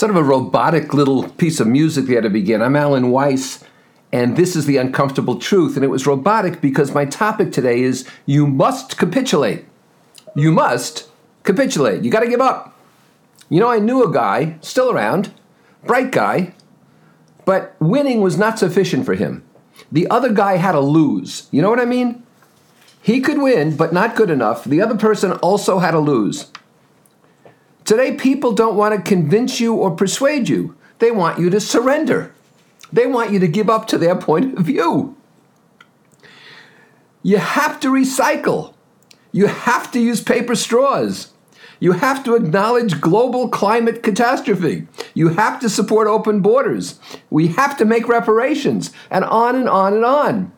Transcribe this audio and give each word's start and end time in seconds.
sort 0.00 0.08
of 0.08 0.16
a 0.16 0.24
robotic 0.24 0.94
little 0.94 1.28
piece 1.28 1.60
of 1.60 1.66
music 1.66 2.06
there 2.06 2.22
to 2.22 2.30
begin. 2.30 2.62
I'm 2.62 2.74
Alan 2.74 3.10
Weiss, 3.10 3.62
and 4.10 4.34
this 4.34 4.56
is 4.56 4.64
The 4.64 4.78
Uncomfortable 4.78 5.38
Truth. 5.38 5.76
And 5.76 5.84
it 5.84 5.88
was 5.88 6.06
robotic 6.06 6.62
because 6.62 6.94
my 6.94 7.04
topic 7.04 7.52
today 7.52 7.82
is 7.82 8.08
you 8.24 8.46
must 8.46 8.96
capitulate. 8.96 9.66
You 10.34 10.52
must 10.52 11.10
capitulate. 11.44 12.02
You 12.02 12.10
got 12.10 12.20
to 12.20 12.30
give 12.30 12.40
up. 12.40 12.80
You 13.50 13.60
know, 13.60 13.68
I 13.68 13.78
knew 13.78 14.02
a 14.02 14.10
guy, 14.10 14.56
still 14.62 14.90
around, 14.90 15.34
bright 15.84 16.12
guy, 16.12 16.54
but 17.44 17.76
winning 17.78 18.22
was 18.22 18.38
not 18.38 18.58
sufficient 18.58 19.04
for 19.04 19.16
him. 19.16 19.44
The 19.92 20.08
other 20.08 20.32
guy 20.32 20.56
had 20.56 20.72
to 20.72 20.80
lose. 20.80 21.46
You 21.50 21.60
know 21.60 21.68
what 21.68 21.78
I 21.78 21.84
mean? 21.84 22.22
He 23.02 23.20
could 23.20 23.36
win, 23.36 23.76
but 23.76 23.92
not 23.92 24.16
good 24.16 24.30
enough. 24.30 24.64
The 24.64 24.80
other 24.80 24.96
person 24.96 25.32
also 25.32 25.78
had 25.78 25.90
to 25.90 25.98
lose. 25.98 26.50
Today, 27.90 28.12
people 28.12 28.52
don't 28.52 28.76
want 28.76 28.94
to 28.94 29.02
convince 29.02 29.58
you 29.58 29.74
or 29.74 29.90
persuade 29.90 30.48
you. 30.48 30.76
They 31.00 31.10
want 31.10 31.40
you 31.40 31.50
to 31.50 31.58
surrender. 31.58 32.32
They 32.92 33.04
want 33.04 33.32
you 33.32 33.40
to 33.40 33.48
give 33.48 33.68
up 33.68 33.88
to 33.88 33.98
their 33.98 34.14
point 34.14 34.56
of 34.56 34.64
view. 34.64 35.16
You 37.24 37.38
have 37.38 37.80
to 37.80 37.88
recycle. 37.88 38.74
You 39.32 39.46
have 39.48 39.90
to 39.90 39.98
use 39.98 40.22
paper 40.22 40.54
straws. 40.54 41.32
You 41.80 41.90
have 41.90 42.22
to 42.26 42.36
acknowledge 42.36 43.00
global 43.00 43.48
climate 43.48 44.04
catastrophe. 44.04 44.86
You 45.12 45.30
have 45.30 45.58
to 45.58 45.68
support 45.68 46.06
open 46.06 46.42
borders. 46.42 47.00
We 47.28 47.48
have 47.48 47.76
to 47.78 47.84
make 47.84 48.06
reparations, 48.06 48.92
and 49.10 49.24
on 49.24 49.56
and 49.56 49.68
on 49.68 49.94
and 49.94 50.04
on. 50.04 50.52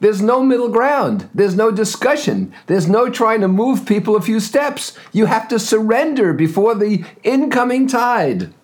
There's 0.00 0.22
no 0.22 0.42
middle 0.42 0.68
ground. 0.68 1.28
There's 1.34 1.56
no 1.56 1.70
discussion. 1.70 2.52
There's 2.66 2.88
no 2.88 3.10
trying 3.10 3.40
to 3.40 3.48
move 3.48 3.86
people 3.86 4.14
a 4.16 4.22
few 4.22 4.38
steps. 4.40 4.96
You 5.12 5.26
have 5.26 5.48
to 5.48 5.58
surrender 5.58 6.32
before 6.32 6.74
the 6.74 7.04
incoming 7.24 7.88
tide. 7.88 8.54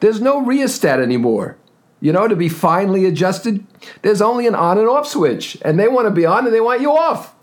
There's 0.00 0.20
no 0.20 0.40
rheostat 0.40 1.00
anymore. 1.00 1.56
You 2.00 2.12
know, 2.12 2.28
to 2.28 2.36
be 2.36 2.48
finely 2.48 3.06
adjusted, 3.06 3.66
there's 4.02 4.22
only 4.22 4.46
an 4.46 4.54
on 4.54 4.78
and 4.78 4.88
off 4.88 5.08
switch, 5.08 5.58
and 5.62 5.78
they 5.78 5.88
want 5.88 6.06
to 6.06 6.12
be 6.12 6.24
on 6.24 6.44
and 6.46 6.54
they 6.54 6.60
want 6.60 6.80
you 6.80 6.92
off. 6.92 7.34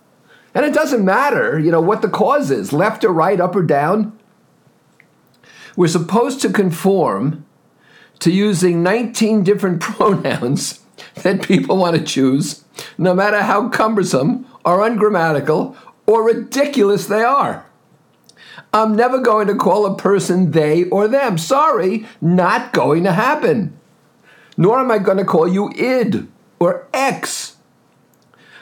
And 0.54 0.66
it 0.66 0.74
doesn't 0.74 1.04
matter, 1.04 1.60
you 1.60 1.72
know, 1.72 1.82
what 1.82 2.02
the 2.02 2.08
cause 2.08 2.50
is, 2.50 2.72
left 2.72 3.04
or 3.04 3.12
right, 3.12 3.42
up 3.42 3.56
or 3.56 3.64
down. 3.64 4.18
We're 5.76 5.88
supposed 5.88 6.40
to 6.42 6.50
conform 6.50 7.46
to 8.20 8.32
using 8.32 8.82
19 8.82 9.44
different 9.44 9.82
pronouns 9.82 10.80
that 11.16 11.44
people 11.44 11.78
want 11.78 11.98
to 11.98 12.04
choose, 12.04 12.65
no 12.98 13.14
matter 13.14 13.42
how 13.42 13.70
cumbersome 13.70 14.46
or 14.64 14.86
ungrammatical 14.86 15.76
or 16.06 16.24
ridiculous 16.24 17.08
they 17.08 17.24
are. 17.24 17.66
I'm 18.74 18.96
never 18.96 19.20
going 19.20 19.48
to 19.48 19.56
call 19.56 19.86
a 19.86 19.98
person 19.98 20.52
they 20.52 20.86
or 20.86 21.08
them. 21.08 21.38
Sorry, 21.38 22.06
not 22.22 22.74
going 22.74 23.04
to 23.04 23.14
happen. 23.14 23.78
Nor 24.58 24.80
am 24.80 24.92
I 24.92 24.98
going 24.98 25.18
to 25.18 25.26
call 25.26 25.48
you 25.48 25.72
id 25.72 26.28
or 26.60 26.88
X 26.94 27.56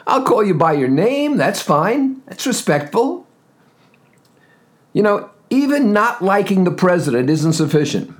I'll 0.06 0.24
call 0.24 0.44
you 0.44 0.54
by 0.54 0.72
your 0.72 0.88
name. 0.88 1.36
That's 1.36 1.62
fine. 1.62 2.22
That's 2.26 2.46
respectful. 2.46 3.26
You 4.92 5.02
know, 5.02 5.30
even 5.50 5.92
not 5.92 6.22
liking 6.22 6.64
the 6.64 6.70
president 6.70 7.30
isn't 7.30 7.54
sufficient. 7.54 8.14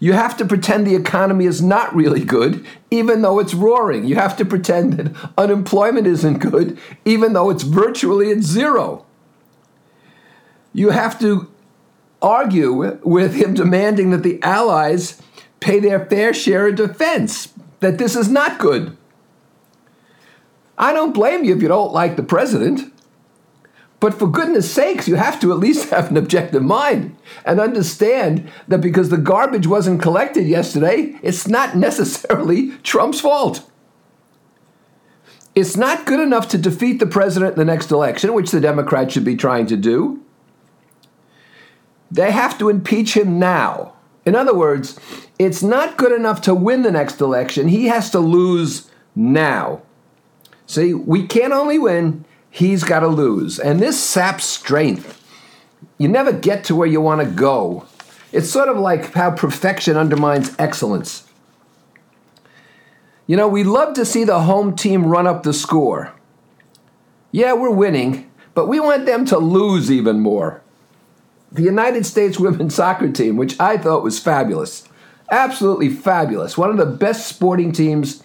You 0.00 0.12
have 0.12 0.36
to 0.36 0.44
pretend 0.44 0.86
the 0.86 0.94
economy 0.94 1.44
is 1.44 1.60
not 1.60 1.94
really 1.94 2.24
good, 2.24 2.64
even 2.90 3.22
though 3.22 3.40
it's 3.40 3.54
roaring. 3.54 4.04
You 4.04 4.14
have 4.14 4.36
to 4.36 4.44
pretend 4.44 4.92
that 4.94 5.30
unemployment 5.36 6.06
isn't 6.06 6.38
good, 6.38 6.78
even 7.04 7.32
though 7.32 7.50
it's 7.50 7.64
virtually 7.64 8.30
at 8.30 8.42
zero. 8.42 9.04
You 10.72 10.90
have 10.90 11.18
to 11.20 11.50
argue 12.22 12.98
with 13.02 13.34
him 13.34 13.54
demanding 13.54 14.10
that 14.10 14.22
the 14.22 14.40
Allies 14.42 15.20
pay 15.60 15.80
their 15.80 16.06
fair 16.06 16.32
share 16.32 16.68
of 16.68 16.76
defense, 16.76 17.52
that 17.80 17.98
this 17.98 18.14
is 18.14 18.28
not 18.28 18.58
good. 18.58 18.96
I 20.76 20.92
don't 20.92 21.12
blame 21.12 21.42
you 21.42 21.56
if 21.56 21.62
you 21.62 21.66
don't 21.66 21.92
like 21.92 22.14
the 22.14 22.22
president. 22.22 22.92
But 24.00 24.14
for 24.14 24.28
goodness 24.28 24.70
sakes, 24.70 25.08
you 25.08 25.16
have 25.16 25.40
to 25.40 25.52
at 25.52 25.58
least 25.58 25.90
have 25.90 26.10
an 26.10 26.16
objective 26.16 26.62
mind 26.62 27.16
and 27.44 27.60
understand 27.60 28.50
that 28.68 28.80
because 28.80 29.08
the 29.08 29.16
garbage 29.16 29.66
wasn't 29.66 30.02
collected 30.02 30.46
yesterday, 30.46 31.18
it's 31.22 31.48
not 31.48 31.76
necessarily 31.76 32.70
Trump's 32.78 33.20
fault. 33.20 33.68
It's 35.54 35.76
not 35.76 36.06
good 36.06 36.20
enough 36.20 36.48
to 36.50 36.58
defeat 36.58 37.00
the 37.00 37.06
president 37.06 37.54
in 37.54 37.58
the 37.58 37.64
next 37.64 37.90
election, 37.90 38.32
which 38.32 38.52
the 38.52 38.60
Democrats 38.60 39.12
should 39.12 39.24
be 39.24 39.34
trying 39.34 39.66
to 39.66 39.76
do. 39.76 40.22
They 42.10 42.30
have 42.30 42.56
to 42.58 42.68
impeach 42.68 43.16
him 43.16 43.38
now. 43.40 43.94
In 44.24 44.36
other 44.36 44.54
words, 44.54 44.98
it's 45.38 45.62
not 45.62 45.96
good 45.96 46.12
enough 46.12 46.40
to 46.42 46.54
win 46.54 46.82
the 46.82 46.92
next 46.92 47.20
election. 47.20 47.68
He 47.68 47.86
has 47.86 48.10
to 48.10 48.20
lose 48.20 48.90
now. 49.16 49.82
See, 50.66 50.94
we 50.94 51.26
can't 51.26 51.52
only 51.52 51.78
win, 51.78 52.24
he's 52.58 52.82
got 52.82 53.00
to 53.00 53.08
lose. 53.08 53.58
And 53.58 53.80
this 53.80 54.02
saps 54.02 54.44
strength. 54.44 55.14
You 55.96 56.08
never 56.08 56.32
get 56.32 56.64
to 56.64 56.74
where 56.74 56.88
you 56.88 57.00
want 57.00 57.20
to 57.20 57.26
go. 57.26 57.86
It's 58.32 58.50
sort 58.50 58.68
of 58.68 58.76
like 58.76 59.12
how 59.14 59.30
perfection 59.30 59.96
undermines 59.96 60.54
excellence. 60.58 61.26
You 63.26 63.36
know, 63.36 63.46
we 63.46 63.62
love 63.62 63.94
to 63.94 64.04
see 64.04 64.24
the 64.24 64.40
home 64.40 64.74
team 64.74 65.06
run 65.06 65.26
up 65.26 65.44
the 65.44 65.52
score. 65.52 66.12
Yeah, 67.30 67.52
we're 67.52 67.70
winning, 67.70 68.30
but 68.54 68.66
we 68.66 68.80
want 68.80 69.06
them 69.06 69.24
to 69.26 69.38
lose 69.38 69.90
even 69.90 70.20
more. 70.20 70.60
The 71.52 71.62
United 71.62 72.06
States 72.06 72.38
women's 72.40 72.74
soccer 72.74 73.12
team, 73.12 73.36
which 73.36 73.58
I 73.60 73.78
thought 73.78 74.02
was 74.02 74.18
fabulous, 74.18 74.88
absolutely 75.30 75.90
fabulous, 75.90 76.58
one 76.58 76.70
of 76.70 76.76
the 76.76 76.86
best 76.86 77.28
sporting 77.28 77.70
teams 77.70 78.22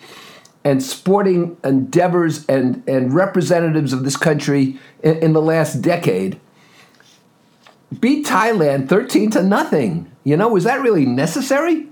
and 0.63 0.81
sporting 0.81 1.57
endeavors 1.63 2.45
and, 2.45 2.83
and 2.87 3.13
representatives 3.13 3.93
of 3.93 4.03
this 4.03 4.17
country 4.17 4.79
in, 5.01 5.17
in 5.17 5.33
the 5.33 5.41
last 5.41 5.81
decade 5.81 6.39
beat 7.99 8.25
Thailand 8.25 8.89
13 8.89 9.31
to 9.31 9.43
nothing. 9.43 10.11
You 10.23 10.37
know, 10.37 10.49
was 10.49 10.63
that 10.63 10.81
really 10.81 11.05
necessary? 11.05 11.87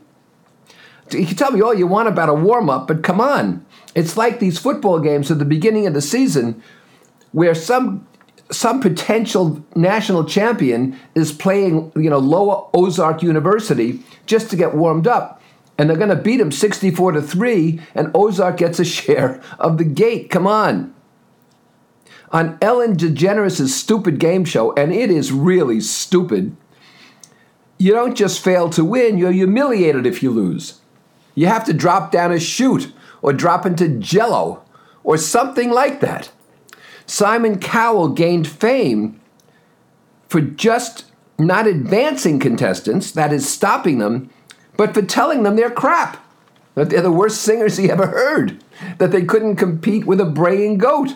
You 1.11 1.25
can 1.25 1.35
tell 1.35 1.51
me 1.51 1.61
all 1.61 1.73
you 1.73 1.87
want 1.87 2.07
about 2.07 2.29
a 2.29 2.33
warm 2.33 2.69
up, 2.69 2.87
but 2.87 3.03
come 3.03 3.19
on. 3.19 3.65
It's 3.95 4.15
like 4.15 4.39
these 4.39 4.57
football 4.57 4.99
games 4.99 5.29
at 5.29 5.39
the 5.39 5.45
beginning 5.45 5.85
of 5.85 5.93
the 5.93 6.01
season 6.01 6.63
where 7.33 7.55
some 7.55 8.07
some 8.49 8.81
potential 8.81 9.63
national 9.75 10.25
champion 10.25 10.99
is 11.15 11.31
playing, 11.31 11.89
you 11.95 12.09
know, 12.09 12.17
Lower 12.17 12.69
Ozark 12.73 13.23
University 13.23 14.03
just 14.25 14.49
to 14.49 14.57
get 14.57 14.75
warmed 14.75 15.07
up 15.07 15.40
and 15.81 15.89
they're 15.89 15.97
going 15.97 16.09
to 16.09 16.15
beat 16.15 16.39
him 16.39 16.51
64 16.51 17.13
to 17.13 17.23
3 17.23 17.81
and 17.95 18.11
Ozark 18.13 18.57
gets 18.57 18.79
a 18.79 18.85
share 18.85 19.41
of 19.57 19.79
the 19.79 19.83
gate. 19.83 20.29
Come 20.29 20.45
on. 20.45 20.93
On 22.31 22.59
Ellen 22.61 22.95
DeGeneres' 22.95 23.67
stupid 23.67 24.19
game 24.19 24.45
show, 24.45 24.73
and 24.75 24.93
it 24.93 25.09
is 25.09 25.31
really 25.31 25.81
stupid, 25.81 26.55
you 27.79 27.93
don't 27.93 28.15
just 28.15 28.43
fail 28.43 28.69
to 28.69 28.85
win, 28.85 29.17
you're 29.17 29.31
humiliated 29.31 30.05
if 30.05 30.21
you 30.21 30.29
lose. 30.29 30.81
You 31.33 31.47
have 31.47 31.65
to 31.65 31.73
drop 31.73 32.11
down 32.11 32.31
a 32.31 32.39
chute 32.39 32.93
or 33.23 33.33
drop 33.33 33.65
into 33.65 33.89
jello 33.89 34.63
or 35.03 35.17
something 35.17 35.71
like 35.71 35.99
that. 36.01 36.31
Simon 37.07 37.57
Cowell 37.57 38.09
gained 38.09 38.47
fame 38.47 39.19
for 40.29 40.41
just 40.41 41.05
not 41.39 41.65
advancing 41.65 42.39
contestants, 42.39 43.11
that 43.13 43.33
is, 43.33 43.49
stopping 43.49 43.97
them, 43.97 44.29
but 44.81 44.95
for 44.95 45.03
telling 45.03 45.43
them 45.43 45.55
they're 45.55 45.69
crap, 45.69 46.25
that 46.73 46.89
they're 46.89 47.03
the 47.03 47.11
worst 47.11 47.41
singers 47.41 47.77
he 47.77 47.91
ever 47.91 48.07
heard, 48.07 48.63
that 48.97 49.11
they 49.11 49.23
couldn't 49.23 49.57
compete 49.57 50.05
with 50.05 50.19
a 50.19 50.25
braying 50.25 50.79
goat. 50.79 51.09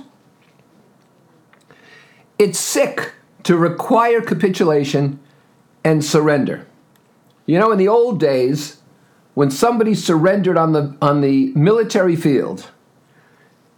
It's 2.37 2.59
sick 2.59 3.13
to 3.41 3.57
require 3.57 4.21
capitulation 4.21 5.19
and 5.83 6.05
surrender. 6.05 6.67
You 7.47 7.57
know, 7.57 7.71
in 7.71 7.79
the 7.79 7.87
old 7.87 8.19
days, 8.19 8.81
when 9.33 9.49
somebody 9.49 9.95
surrendered 9.95 10.59
on 10.59 10.73
the, 10.73 10.95
on 11.01 11.21
the 11.21 11.51
military 11.55 12.15
field, 12.15 12.69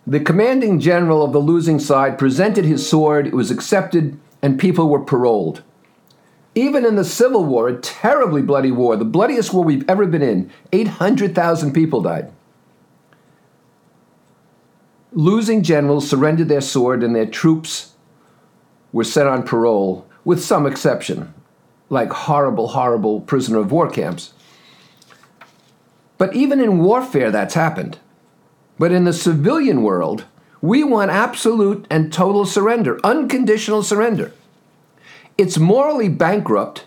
the 0.05 0.19
commanding 0.19 0.81
general 0.81 1.23
of 1.23 1.31
the 1.31 1.39
losing 1.39 1.79
side 1.79 2.19
presented 2.19 2.65
his 2.65 2.89
sword, 2.89 3.25
it 3.25 3.33
was 3.33 3.51
accepted, 3.51 4.19
and 4.41 4.59
people 4.59 4.89
were 4.89 5.05
paroled. 5.05 5.63
Even 6.57 6.85
in 6.87 6.95
the 6.95 7.05
Civil 7.05 7.45
War, 7.45 7.67
a 7.69 7.79
terribly 7.79 8.41
bloody 8.41 8.71
war, 8.71 8.95
the 8.95 9.05
bloodiest 9.05 9.53
war 9.53 9.63
we've 9.63 9.87
ever 9.87 10.07
been 10.07 10.23
in, 10.23 10.49
800,000 10.73 11.71
people 11.71 12.01
died. 12.01 12.31
Losing 15.11 15.61
generals 15.61 16.09
surrendered 16.09 16.49
their 16.49 16.61
sword 16.61 17.03
and 17.03 17.15
their 17.15 17.27
troops 17.27 17.93
were 18.91 19.03
sent 19.03 19.29
on 19.29 19.43
parole, 19.43 20.07
with 20.25 20.43
some 20.43 20.65
exception, 20.65 21.31
like 21.91 22.09
horrible, 22.09 22.69
horrible 22.69 23.21
prisoner 23.21 23.59
of 23.59 23.71
war 23.71 23.87
camps. 23.87 24.33
But 26.17 26.35
even 26.35 26.59
in 26.59 26.79
warfare, 26.79 27.29
that's 27.29 27.53
happened. 27.53 27.99
But 28.79 28.91
in 28.91 29.03
the 29.03 29.13
civilian 29.13 29.83
world, 29.83 30.25
we 30.59 30.83
want 30.83 31.11
absolute 31.11 31.85
and 31.91 32.11
total 32.11 32.47
surrender, 32.47 32.99
unconditional 33.03 33.83
surrender. 33.83 34.33
It's 35.37 35.57
morally 35.57 36.09
bankrupt 36.09 36.85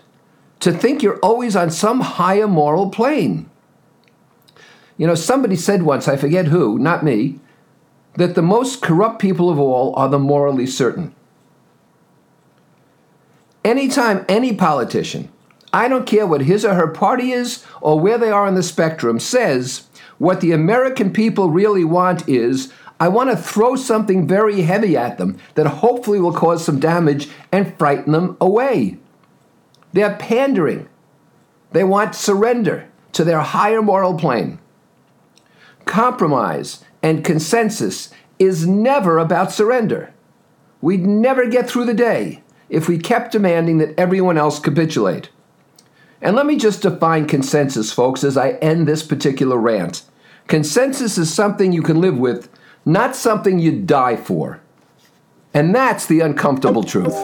to 0.59 0.71
think 0.71 1.01
you're 1.01 1.19
always 1.19 1.55
on 1.55 1.71
some 1.71 2.01
higher 2.01 2.47
moral 2.47 2.89
plane. 2.89 3.49
You 4.97 5.07
know, 5.07 5.15
somebody 5.15 5.55
said 5.55 5.83
once, 5.83 6.07
I 6.07 6.17
forget 6.17 6.47
who, 6.47 6.77
not 6.77 7.03
me, 7.03 7.39
that 8.15 8.35
the 8.35 8.41
most 8.41 8.81
corrupt 8.81 9.19
people 9.19 9.49
of 9.49 9.59
all 9.59 9.95
are 9.95 10.09
the 10.09 10.19
morally 10.19 10.67
certain. 10.67 11.15
Anytime 13.63 14.25
any 14.27 14.53
politician, 14.53 15.31
I 15.73 15.87
don't 15.87 16.05
care 16.05 16.27
what 16.27 16.41
his 16.41 16.65
or 16.65 16.73
her 16.73 16.87
party 16.87 17.31
is 17.31 17.65
or 17.79 17.99
where 17.99 18.17
they 18.17 18.29
are 18.29 18.45
on 18.45 18.55
the 18.55 18.63
spectrum, 18.63 19.19
says 19.19 19.87
what 20.17 20.41
the 20.41 20.51
American 20.51 21.13
people 21.13 21.49
really 21.49 21.83
want 21.83 22.27
is 22.27 22.71
I 23.01 23.07
want 23.07 23.31
to 23.31 23.35
throw 23.35 23.75
something 23.75 24.27
very 24.27 24.61
heavy 24.61 24.95
at 24.95 25.17
them 25.17 25.39
that 25.55 25.65
hopefully 25.65 26.19
will 26.19 26.31
cause 26.31 26.63
some 26.63 26.79
damage 26.79 27.29
and 27.51 27.75
frighten 27.75 28.13
them 28.13 28.37
away. 28.39 28.99
They're 29.91 30.17
pandering. 30.17 30.87
They 31.71 31.83
want 31.83 32.13
surrender 32.13 32.87
to 33.13 33.23
their 33.23 33.39
higher 33.39 33.81
moral 33.81 34.19
plane. 34.19 34.59
Compromise 35.85 36.85
and 37.01 37.25
consensus 37.25 38.11
is 38.37 38.67
never 38.67 39.17
about 39.17 39.51
surrender. 39.51 40.13
We'd 40.79 41.07
never 41.07 41.47
get 41.47 41.67
through 41.67 41.85
the 41.85 41.95
day 41.95 42.43
if 42.69 42.87
we 42.87 42.99
kept 42.99 43.31
demanding 43.31 43.79
that 43.79 43.97
everyone 43.97 44.37
else 44.37 44.59
capitulate. 44.59 45.29
And 46.21 46.35
let 46.35 46.45
me 46.45 46.55
just 46.55 46.83
define 46.83 47.25
consensus, 47.25 47.91
folks, 47.91 48.23
as 48.23 48.37
I 48.37 48.51
end 48.61 48.87
this 48.87 49.01
particular 49.01 49.57
rant. 49.57 50.03
Consensus 50.47 51.17
is 51.17 51.33
something 51.33 51.71
you 51.71 51.81
can 51.81 51.99
live 51.99 52.19
with, 52.19 52.47
not 52.85 53.15
something 53.15 53.59
you 53.59 53.71
die 53.81 54.15
for. 54.15 54.61
And 55.53 55.75
that's 55.75 56.05
the 56.05 56.21
uncomfortable 56.21 56.83
truth. 56.83 57.15